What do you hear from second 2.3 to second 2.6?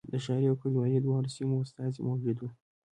و.